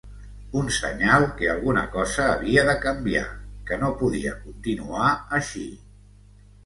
Un 0.59 0.69
senyal 0.77 1.25
que 1.41 1.49
alguna 1.51 1.83
cosa 1.97 2.25
havia 2.31 2.63
de 2.69 2.75
canviar, 2.87 3.23
que 3.71 3.79
no 3.85 3.91
podia 4.03 4.35
continuar 4.47 5.13
així. 5.41 5.67